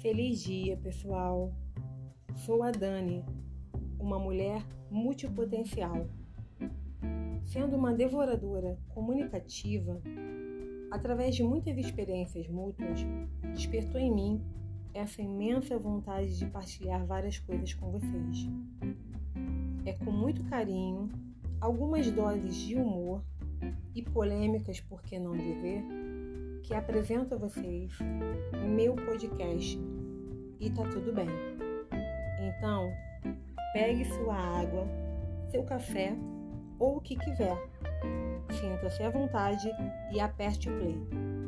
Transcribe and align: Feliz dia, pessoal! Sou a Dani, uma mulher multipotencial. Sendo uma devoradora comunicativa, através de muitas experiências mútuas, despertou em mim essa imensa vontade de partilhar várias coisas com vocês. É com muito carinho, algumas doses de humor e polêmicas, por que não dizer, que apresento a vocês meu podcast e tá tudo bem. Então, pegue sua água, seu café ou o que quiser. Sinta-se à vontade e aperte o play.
Feliz 0.00 0.42
dia, 0.42 0.78
pessoal! 0.78 1.52
Sou 2.34 2.62
a 2.62 2.70
Dani, 2.70 3.22
uma 3.98 4.18
mulher 4.18 4.66
multipotencial. 4.90 6.08
Sendo 7.44 7.76
uma 7.76 7.92
devoradora 7.92 8.78
comunicativa, 8.94 10.00
através 10.90 11.36
de 11.36 11.42
muitas 11.42 11.76
experiências 11.76 12.48
mútuas, 12.48 13.00
despertou 13.52 14.00
em 14.00 14.10
mim 14.10 14.42
essa 14.94 15.20
imensa 15.20 15.78
vontade 15.78 16.34
de 16.38 16.46
partilhar 16.46 17.04
várias 17.04 17.38
coisas 17.38 17.74
com 17.74 17.90
vocês. 17.90 18.48
É 19.84 19.92
com 19.92 20.10
muito 20.10 20.42
carinho, 20.44 21.10
algumas 21.60 22.10
doses 22.10 22.56
de 22.56 22.74
humor 22.74 23.22
e 23.94 24.00
polêmicas, 24.00 24.80
por 24.80 25.02
que 25.02 25.18
não 25.18 25.36
dizer, 25.36 25.84
que 26.62 26.72
apresento 26.72 27.34
a 27.34 27.36
vocês 27.36 27.98
meu 28.66 28.94
podcast 28.94 29.89
e 30.60 30.70
tá 30.70 30.82
tudo 30.84 31.12
bem. 31.12 31.28
Então, 32.40 32.92
pegue 33.72 34.04
sua 34.04 34.34
água, 34.34 34.86
seu 35.50 35.64
café 35.64 36.14
ou 36.78 36.98
o 36.98 37.00
que 37.00 37.16
quiser. 37.16 37.56
Sinta-se 38.50 39.02
à 39.02 39.10
vontade 39.10 39.70
e 40.12 40.20
aperte 40.20 40.68
o 40.68 40.78
play. 40.78 41.39